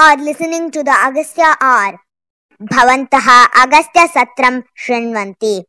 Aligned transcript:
are 0.00 0.16
listening 0.16 0.70
to 0.70 0.84
the 0.84 0.92
Agastya 0.92 1.56
R. 1.60 2.00
Bhavantaha 2.62 3.48
Agastya 3.62 4.06
Satram 4.06 4.62
Shrinvanti. 4.78 5.64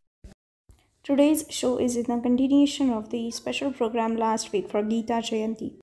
Today's 1.03 1.45
show 1.49 1.79
is 1.79 1.95
in 1.95 2.11
a 2.11 2.21
continuation 2.21 2.91
of 2.91 3.09
the 3.09 3.31
special 3.31 3.73
program 3.73 4.15
last 4.15 4.51
week 4.51 4.69
for 4.69 4.83
Gita 4.83 5.13
Jayanti. 5.13 5.79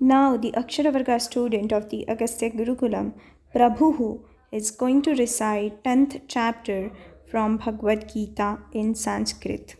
Now, 0.00 0.36
the 0.36 0.50
Aksharavarga 0.50 1.20
student 1.20 1.70
of 1.70 1.90
the 1.90 2.04
Agastya 2.08 2.50
Gurukulam, 2.50 3.14
Prabhuhu, 3.54 4.24
is 4.50 4.72
going 4.72 5.00
to 5.02 5.14
recite 5.14 5.84
10th 5.84 6.22
chapter 6.26 6.90
from 7.30 7.58
Bhagavad 7.58 8.12
Gita 8.12 8.58
in 8.72 8.96
Sanskrit. 8.96 9.76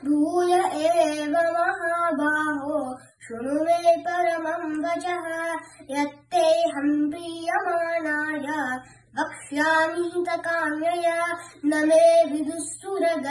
भूय 0.05 0.53
एव 0.85 1.31
महाबाहो। 1.31 2.97
शृणु 2.97 3.63
मे 3.63 3.97
परमं 3.97 4.85
वचः। 4.85 5.53
यत्तेऽहं 5.99 7.09
प्रीयमाणाय। 7.09 8.77
वक्ष्यामि 9.19 10.25
तकाम्यया 10.29 11.37
न 11.65 11.87
मे 11.87 12.31
विदुःसुरगणाः। 12.31 13.23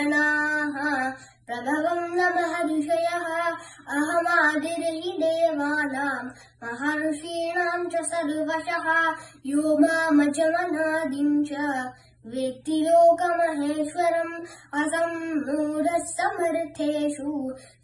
प्रभवं 1.47 2.01
न 2.17 2.27
महर्षयः 2.35 3.25
अहमादिर्हि 3.97 5.13
महर्षीणां 6.63 8.03
सर्वशः 8.11 8.87
यो 9.47 9.63
मामजमनादिं 9.79 11.31
च 11.49 11.51
वेत्ति 12.35 12.77
लोकमहेश्वरम् 12.83 14.37
असम्मूढः 14.81 16.05
समर्थेषु 16.13 17.33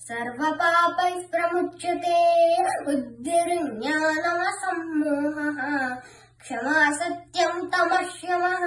सर्वपापैः 0.08 1.16
प्रमुच्यते 1.32 2.20
बुद्धिर्ज्ञानमसम्मोहः 2.84 5.58
क्षमा 6.42 6.78
सत्यं 6.98 7.54
तमश्यमः 7.72 8.62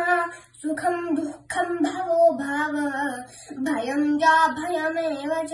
सुखं 0.61 0.97
दुःखं 1.15 1.40
भयमेव 4.27 5.43
च 5.43 5.53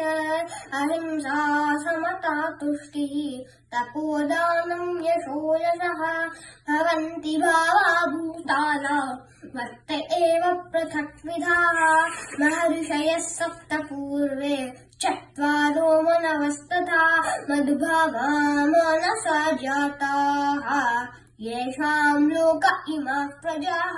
अहिंसा 0.73 1.77
समता 1.77 2.49
तुष्टिः 2.49 3.53
तपोदानं 3.73 5.05
यशो 5.05 5.55
यशः 5.55 6.25
भवन्ति 6.69 7.37
भावा 7.37 8.05
भूताना 8.05 9.27
वर्त 9.55 9.91
एव 9.91 10.53
पृथक्विधाः। 10.53 11.97
महर्षयः 12.39 13.19
सप्त 13.19 13.73
पूर्वे 13.73 14.73
चत्वारो 15.01 16.01
मनवस्तथा 16.01 17.17
मद्भावा 17.49 18.27
मनसा 18.65 19.51
जाताः। 19.51 21.26
येषां 21.41 22.21
लोक 22.29 22.63
इमाः 22.89 23.27
प्रजाः 23.27 23.97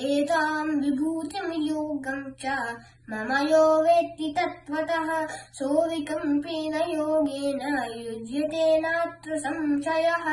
एतां 0.00 0.64
विभूतिं 0.66 1.62
योगं 1.62 2.22
च। 2.40 2.46
मम 3.10 3.30
यो 3.48 3.64
वेत्ति 3.82 4.34
तत्त्वतः 4.38 5.26
सोऽविकम्पेन 5.58 6.74
योगेन 6.74 7.62
युज्यते 7.96 8.80
नात्र 8.80 9.38
संशयः 9.38 10.26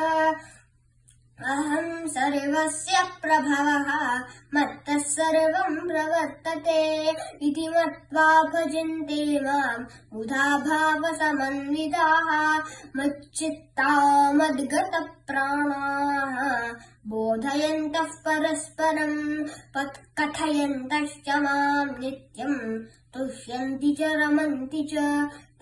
अहं 1.40 2.08
सर्वस्य 2.08 3.04
प्रभवः 3.22 4.24
मत्तः 4.54 4.98
सर्वं 4.98 5.88
प्रवर्तते 5.88 7.12
इति 7.42 7.70
मत्वा 7.70 8.44
भजन्ते 8.44 9.40
माम् 9.40 9.86
बुधा 10.14 10.58
भावसमन्विताः 10.58 12.64
मच्चित्ता 12.98 14.34
मद्गतप्राणाः। 14.34 16.74
बोधयन्तः 17.08 18.00
परस्परम् 18.00 19.48
पत् 19.76 20.20
कथयन्तश्च 20.20 21.30
माम् 21.30 22.00
नित्यम् 22.00 22.84
तुष्यन्ति 23.16 23.90
च 24.00 24.02
रमन्ति 24.20 24.82
च 24.92 24.94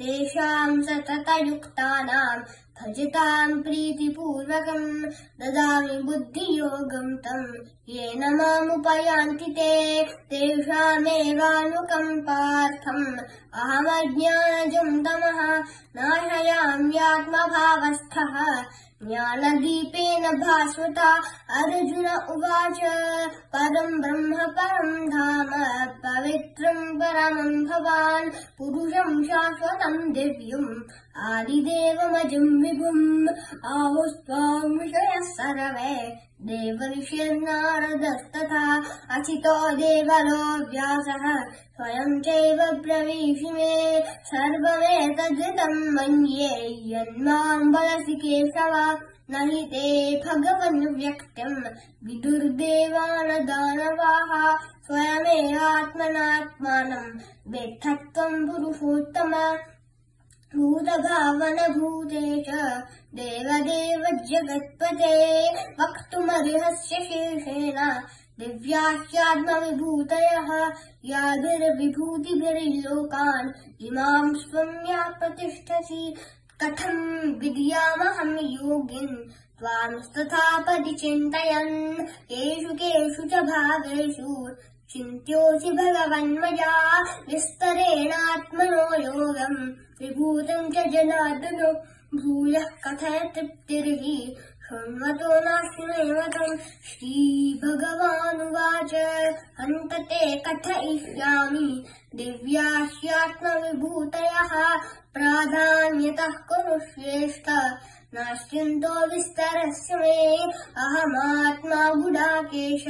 तेषाम् 0.01 0.81
सततयुक्तानाम् 0.83 2.43
भजताम् 2.81 3.61
प्रीतिपूर्वकम् 3.63 4.85
ददामि 5.41 5.97
बुद्धियोगम् 6.07 7.11
तम् 7.25 7.59
येन 7.95 8.23
मामुपयान्ति 8.37 9.49
ते 9.57 9.73
तेषामेवानुकम्पार्थम् 10.31 13.05
अहमज्ञानजम् 13.63 15.03
तमः 15.05 15.39
नाशयाम्यात्मभावस्थः 15.97 18.35
ज्ञानदीपेन 19.03 20.23
भास्वता 20.37 21.09
अर्जुन 21.59 22.07
उवाच 22.33 22.79
पदम् 23.53 24.01
ब्रह्म 24.01 24.35
परम् 24.57 25.07
धाम 25.07 25.49
पवित्रम् 26.03 26.99
परमम् 26.99 27.65
भवान् 27.65 28.29
पुरुषम् 28.57 29.23
शाश्वतम् 29.23 30.13
दिव्यम्। 30.13 30.83
आदिदेवमजम् 31.17 32.61
विभुम् 32.61 33.27
आहुस्त्वाम् 33.65 34.79
विषयः 34.79 35.21
सर्वे 35.21 36.19
देवर्षिर्नारदस्तथा 36.41 38.83
अचितो 39.15 39.69
देवलो 39.69 40.69
व्यासः 40.69 41.51
स्वयम् 41.51 42.21
चैव 42.21 42.57
ब्रवीषि 42.57 43.53
मे। 43.53 44.01
सर्वमेतद्वितम् 44.01 45.93
मन्ये। 45.93 46.95
यन्माम् 46.95 47.75
वदसि 47.75 48.13
केशव। 48.13 48.99
न 49.31 49.49
हि 49.49 49.65
ते 49.65 50.17
भगवन् 50.17 50.95
व्यक्त्यम् 50.95 51.63
विदुर्देवानदानवाः। 52.03 54.57
स्वयमेवात्मनात्मानम् 54.57 57.19
वेत्थत्वम् 57.47 58.49
पुरुषोत्तम। 58.49 59.57
भूतभावनभूतेश 60.55 62.47
देवदेव 63.17 64.01
जगत्पते 64.29 65.11
वक्तुमर्हस्य 65.79 66.95
शेषेण 67.03 67.77
दिव्याह्यात्मविभूतयः 68.39 70.49
याभिर्विभूतिभिर्लोकान् 71.11 73.53
इमां 73.87 74.25
स्वं 74.41 74.71
या 74.89 75.03
प्रतिष्ठसि 75.19 76.03
कथम् 76.63 77.05
विद्यामहं 77.41 78.31
योगिन् 78.57 79.15
त्वांस्तथा 79.59 80.45
परिचिन्तयन्। 80.67 81.75
केषु 82.29 82.71
केषु 82.81 83.23
च 83.31 83.33
भावेषु 83.51 84.31
चिन्त्योऽसि 84.91 85.71
भगवन्मया 85.71 87.01
विस्तरेणात्मनो 87.01 89.03
योगम् 89.03 89.71
विभूतम् 90.01 90.71
च 90.71 90.89
जनार्दनो। 90.89 91.73
भूयः 92.15 92.63
कथय 92.63 93.31
तृप्तिर्हि 93.35 94.35
शृण्वतो 94.65 95.39
नाश्नुमेवतम् 95.39 96.57
श्रीभगवानुवाच 96.57 98.93
हन्त 99.59 99.93
ते 99.93 100.35
कथयिष्यामि। 100.35 101.85
दिव्याह्यात्मविभूतयः 102.15 104.79
प्राधान्यतः 105.13 106.27
कुरु 106.27 106.79
श्रेष्ठ। 106.79 107.49
नास्त्यन्तो 108.13 108.93
विस्तरस्य 109.09 109.95
मे 109.95 110.15
अहमात्मा 110.85 111.83
गुडाकेश 111.99 112.83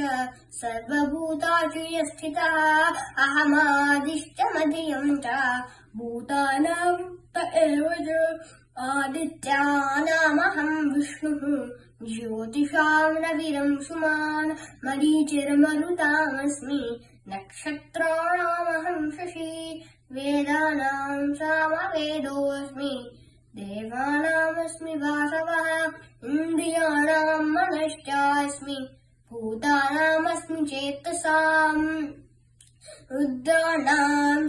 सर्वभूतासु 0.60 1.84
स्थितः 2.08 2.56
अहमादिश्च 3.24 4.42
मधियम् 4.54 5.20
च 5.26 5.36
भूतानाम् 5.96 7.04
एव 7.62 7.88
च 8.06 8.08
आदित्यानामहम् 8.88 10.90
विष्णुः 10.96 11.44
ज्योतिषाम् 12.08 13.22
रविरम् 13.24 13.82
सुमान्, 13.84 14.56
मरीचिर्मरुतामस्मि 14.84 16.82
नक्षत्राणामहम् 17.28 19.10
शशि 19.10 19.82
वेदानाम् 20.12 21.34
सामवेदोऽस्मि। 21.34 22.94
देवानामस्मि 23.56 24.94
वासवः 24.94 25.92
इन्द्रियाणाम् 26.24 27.50
मनश्चास्मि 27.50 28.88
भूतानामस्मि 29.32 30.66
चेतसाम्। 30.66 32.06
रुद्राणाम् 33.12 34.48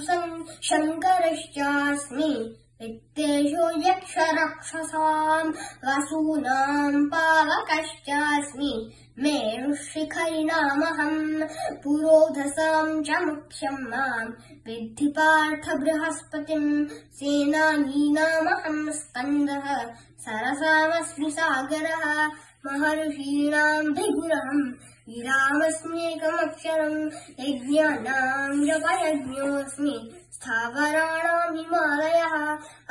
शङ्करश्चास्मि। 0.63 2.55
वित्तेषु 2.81 3.89
यक्षरक्षसाम् 3.89 5.53
वसूनाम् 5.85 7.07
पावकश्चास्मि 7.07 8.91
मेरुशिखरिणामहम् 9.19 11.43
पुरोधसाम् 11.83 13.03
च 13.03 13.09
मुख्यम् 13.09 13.87
माम्। 13.87 14.33
विद्धि 14.67 15.07
पार्थ 15.07 15.75
बृहस्पतिम्, 15.75 16.87
सेनानीनामहम् 16.87 18.91
स्कन्दः। 18.91 19.95
सरसामस्मि 20.19 21.31
सागरः 21.31 22.31
महर्षीणाम् 22.65 23.93
भिगुरहम् 23.93 24.73
विरामस्म्येकमक्षरम् 25.09 27.11
यज्ञानाम् 27.39 28.65
जपयज्ञोऽस्मि 28.65 30.19
स्थावराणाम् 30.35 31.57
हिमालयः 31.57 32.35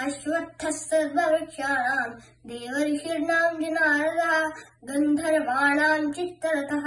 अश्वत्थः 0.04 0.70
सर्ववृक्षाणाम् 0.78 2.14
गन्धर्वाणाम् 4.88 6.12
चित्तरथः 6.14 6.86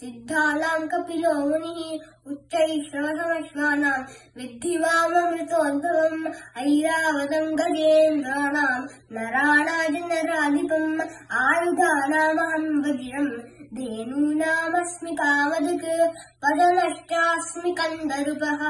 सिद्धानाम् 0.00 0.88
कपिलो 0.92 1.34
मुनिः 1.48 2.30
उच्चैश्रवसमश्वानाम् 2.32 4.08
विद्धि 4.38 4.74
वाममृतोद्भवम् 4.82 6.26
ऐरावतम् 6.64 7.56
गजेन्द्राणाम् 7.60 8.88
नराणाजनराधिपम् 9.16 11.06
आयुधानामहम् 11.44 12.80
वज्रम् 12.86 13.32
धेनूनामस्मि 13.78 15.12
कामदृक् 15.20 16.16
पदनश्चास्मि 16.44 17.72
कन्दरूपः 17.80 18.62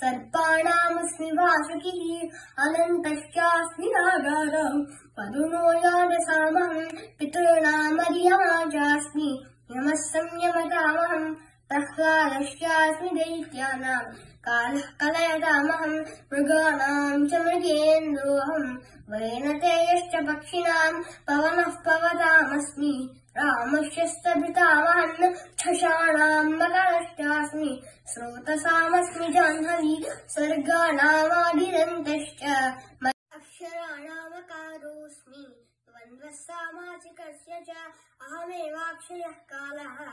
सर्पाणामस्मि 0.00 1.30
वासुकिः 1.36 2.00
अनन्तश्चास्मि 2.64 3.86
नागारम् 3.94 4.82
पदुनो 5.16 5.62
यादसामहम् 5.84 6.90
पितॄणामर्यमा 7.18 8.58
चास्मि 8.74 9.30
यमः 9.76 9.96
संयमतामहम् 10.02 11.34
प्रह्लादश्चास्मि 11.70 13.10
दैत्यानाम् 13.18 14.14
कालः 14.48 14.86
कलयतामहम् 15.02 15.98
मृगाणाम् 16.32 17.28
च 17.30 17.44
मृगेन्द्रोऽहम् 17.46 18.78
वैनतेयश्च 19.12 20.14
पक्षिणाम् 20.28 21.04
पवनः 21.30 21.72
पवतामस्मि। 21.86 22.94
छषाणाम् 25.60 26.52
मकरश्चास्मि 27.20 27.70
स्रोतसामस्मि 28.12 29.28
जाह्नवी 29.32 29.94
अक्षराणामकारोऽस्मि। 33.36 35.44
द्वन्द्वः 35.96 36.30
सामासिकस्य 36.30 37.64
च 37.68 37.76
अहमेवाक्षयः 38.22 39.30
कालः। 39.30 40.06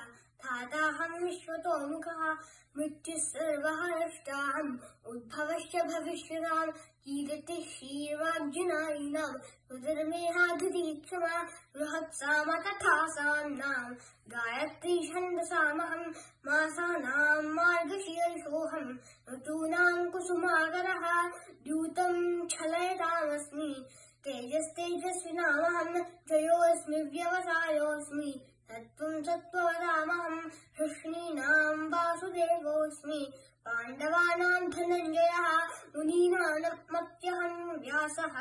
धाताहम् 0.46 1.24
विश्वतोमुखः। 1.24 2.34
मृत्युः 2.78 3.20
सर्वहरष्टाहम्। 3.20 4.78
उद्भवश्च 5.06 5.76
भविष्यताम्। 5.76 6.72
कीर्तिः 6.72 7.64
शीर्वार्जुनायिनाम् 7.64 9.36
रुधिर्मेहाधिदीक्षमा 9.72 11.44
बृहत्साम 11.78 12.62
तथा 12.62 13.08
साम्नाम् 13.08 13.96
गायत्री 14.28 15.08
छन्दसामहम्। 15.08 16.14
मासानाम् 16.48 17.54
मार्गशीर्षोऽहम्। 17.54 18.98
ऋतूनाम् 19.34 20.12
कुसुमाकरः 20.12 21.30
द्यूतम् 21.64 22.50
छलयतामस्मि। 22.50 23.86
तेजस्तेजस्विनामहम् 24.26 25.96
जयोऽस्मि 26.30 27.00
व्यवसायोऽस्मि 27.14 28.32
तत्त्वम् 28.70 29.24
सत्त्ववदामहम् 29.28 30.38
कृष्णीनाम् 30.78 31.84
वासुदेवोऽस्मि। 31.94 33.20
पाण्डवानाम् 33.66 34.70
धनञ्जयः 34.76 35.50
मुनीनामप्यहम् 35.96 37.76
व्यासः। 37.84 38.40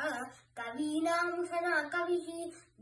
कवीनाम् 0.59 1.45
सना 1.51 1.75
कविः 1.93 2.31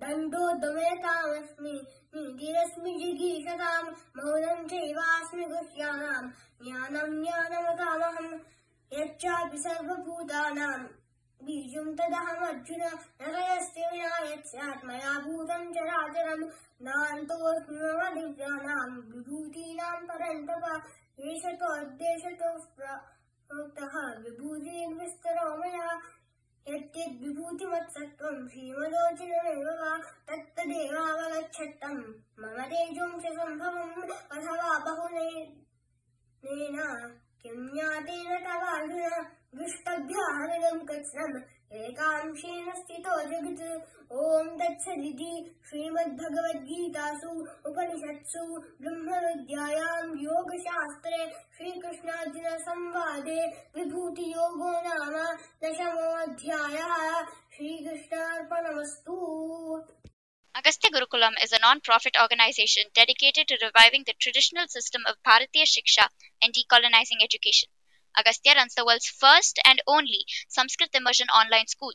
दण्डो 0.04 0.46
दमयतामस्मि 0.62 1.76
नीतिरस्मि 2.16 2.96
जिगीषताम् 3.02 3.94
मौनम् 4.18 4.70
चैवास्मि 4.70 5.46
गुह्यानाम् 5.54 6.32
ज्ञानम् 6.64 7.22
ज्ञानमतामहम् 7.24 8.34
यच्चापि 8.94 9.58
सर्वभूतानाम् 9.58 10.88
बीजम् 11.46 11.96
तदहमर्जुन 11.98 12.82
न 13.22 13.34
कयस्य 13.34 13.90
विना 13.92 14.18
यत् 14.30 14.50
स्यात् 14.50 14.86
मया 14.88 15.14
भूतम् 15.26 15.74
चराचरम् 15.76 16.44
नान्तोऽस्मि 16.88 17.80
मम 17.82 18.02
दिव्यानाम् 18.18 18.98
विभूतीनाम् 19.12 20.08
परन्तप 20.10 20.66
एषतोऽद्देशतो 21.30 22.52
प्रोक्तः 22.78 23.96
विभूतीन् 24.26 24.98
मया 25.62 25.90
श्रीमदोचितमेव 28.52 29.68
वा 29.82 29.92
मम 32.42 32.60
च 33.24 33.34
सम्भवम् 33.38 34.12
अथवा 34.38 34.78
बहुनेन 34.86 36.78
किं 37.44 37.60
ज्ञातेन 37.74 38.32
दृष्टभ्याहरिदम् 39.59 40.87
कृत्स्नम् 40.89 41.37
एकांशेन 41.75 42.67
स्थितो 42.81 43.15
जगत् 43.31 43.63
ॐ 44.25 44.51
तत्सदिति 44.59 45.31
श्रीमद्भगवद्गीतासु 45.69 47.31
उपनिषत्सु 47.71 48.45
ब्रह्मविद्यायाम् 48.83 50.13
योगशास्त्रे 50.25 51.21
श्रीकृष्णार्जुनसंवादे 51.57 53.41
विभूतियोगो 53.77 54.73
नाम 54.89 55.17
दशमोऽध्यायः 55.65 56.95
श्रीकृष्णार्पणमस्तु 57.57 59.17
Agastya 60.55 60.91
Gurukulam 60.91 61.35
is 61.45 61.53
a 61.53 61.59
non-profit 61.61 62.17
organization 62.19 62.85
dedicated 62.95 63.47
to 63.49 63.59
reviving 63.63 64.05
the 64.07 64.15
traditional 64.19 64.67
system 64.69 65.03
of 65.07 65.17
Bharatiya 65.23 65.67
Shiksha 65.67 66.07
and 66.43 66.55
decolonizing 66.55 67.21
education. 67.23 67.69
Agastya 68.18 68.56
runs 68.56 68.76
the 68.76 68.86
world's 68.86 69.08
first 69.08 69.60
and 69.66 69.82
only 69.88 70.26
Sanskrit 70.48 70.92
immersion 70.94 71.28
online 71.30 71.66
school. 71.68 71.94